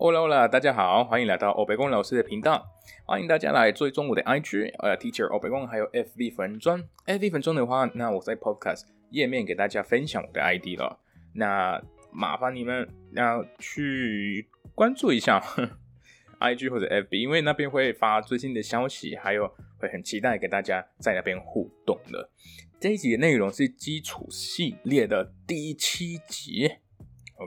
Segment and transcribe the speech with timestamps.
[0.00, 2.64] Hola Hola，大家好，欢迎来到欧北宫老师的频道，
[3.04, 11.00] 欢迎大家来追踪我的 IG，呃，Teacher 欧北宫还有 FB 粉砖，FB 粉砖的话，那我在 Podcast 页面给大家分享我的 ID 了，
[11.34, 11.82] 那
[12.12, 15.42] 麻烦你们要去关注一下
[16.38, 22.30] IG 或者 FB，因为那边会发最新的消息，还有会很期待给大家在那边互动的。
[22.78, 26.70] 这一集的内容是基础系列的第七集。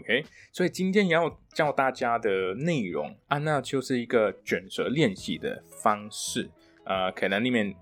[0.02, 6.50] OK，所以今天要教大家的内容啊，那就是一个卷舌练习的方式。
[6.86, 7.74] 呃，可能你们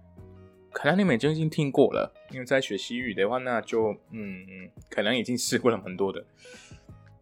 [0.72, 6.26] 可能你们已经听过了，因为在学西语的话，那就嗯，可能已经试过了很多的。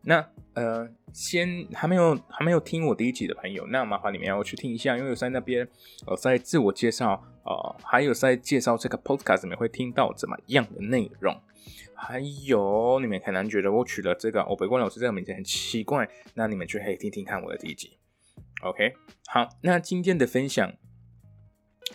[0.02, 5.68] 那呃，先还没有还没有听我第一集的朋友，那麻烦你们要去听一下，因为我在那边
[6.08, 11.40] 呃在自我介绍呃，还有在介绍这个 Podcast 里面会听到怎么样的内容。
[11.96, 17.98] 还有，你们可能觉得我取了这个欧北光老师这个名字很奇怪，那你们就可以听听看我的第一集。
[18.64, 18.94] OK，
[19.28, 20.74] 好，那今天的分享，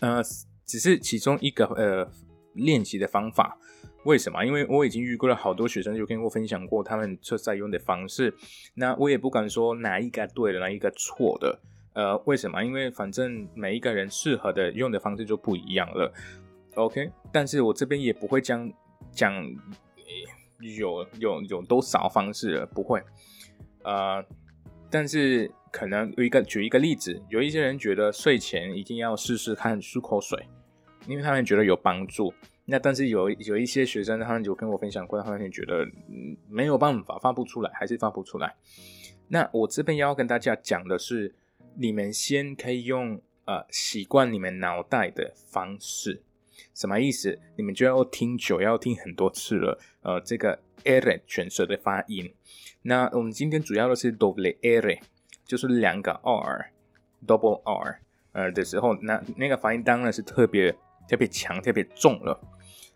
[0.00, 0.22] 呃，
[0.64, 2.10] 只是其中一个呃
[2.54, 3.58] 练习的方法。
[4.04, 4.44] 为什么？
[4.44, 8.34] 因为我已经遇过了好多学生，就跟我分享过他们测在用的方式。
[8.74, 11.60] 那我也不敢说哪一个对的，哪一个错的。
[11.94, 12.64] 呃，为什么？
[12.64, 16.12] 因为反正每一个人适合的用的方式就不一样了。
[16.74, 18.72] OK，但是我这边也不会将
[19.10, 19.32] 讲。
[20.76, 22.66] 有有有多少方式了？
[22.66, 23.02] 不会，
[23.82, 24.24] 呃，
[24.88, 30.46] 但是可能有一个举一个例子，有一些人觉得睡前一定要试试看漱口水，
[31.08, 32.32] 因为他们觉得有帮助。
[32.64, 35.84] 那但是有有一些学生，他们有跟我分享过，他们觉得
[36.48, 38.54] 没有办法发不出来，还是发不出来。
[39.26, 41.34] 那我这边要跟大家讲的是，
[41.74, 46.22] 你们先可以用呃习惯你们脑袋的方式。
[46.74, 47.38] 什么意思？
[47.56, 49.78] 你们就要听久，要听很多次了。
[50.02, 52.32] 呃，这个 r 卷舌的发音。
[52.82, 55.00] 那我们今天主要的是 double r，
[55.44, 58.00] 就是两个 r，double r，
[58.32, 60.74] 呃的时候，那那个发音当然是特别
[61.08, 62.40] 特别强、特别重了，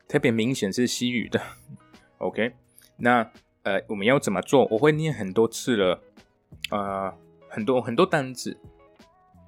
[0.09, 1.41] 特别明显是西语的。
[2.19, 2.53] OK，
[2.97, 3.31] 那
[3.63, 4.67] 呃我们要怎么做？
[4.71, 6.03] 我会念很多次了，
[6.71, 7.15] 呃，
[7.49, 8.59] 很多很多单字，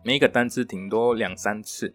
[0.05, 1.95] 每一个单词顶多两三次，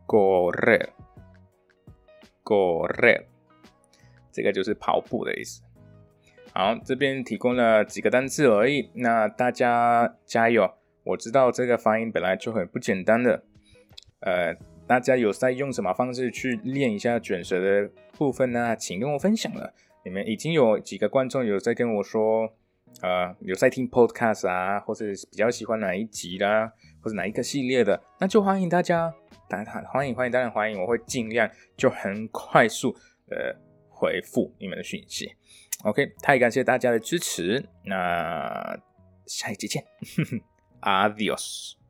[0.06, 0.90] correr,
[2.44, 3.26] correr，
[4.32, 5.62] 这个就是跑步的意思。
[6.54, 10.70] 好，这边提供了几个单词而已，那大家加油！
[11.04, 13.44] 我知道这个发音本来就很不简单的，
[14.20, 14.54] 呃，
[14.86, 18.76] 大家有在用什么方式去练一下卷舌的部分呢？
[18.76, 19.74] 请跟我分享了。
[20.04, 22.54] 你们已经有几个观众有在跟我说，
[23.02, 29.14] 呃，有在听 podcast 啊，或者比较喜欢哪一集啦，或者哪一个系列的，那就欢迎大家，
[29.48, 32.96] 当然欢迎欢迎当然欢迎，我会尽量就很快速
[33.30, 33.56] 呃
[34.02, 35.36] 回复你们的讯息。
[35.84, 38.76] OK，太感谢大家的支持，那
[39.28, 39.86] 下一期见，
[40.82, 41.81] Adios。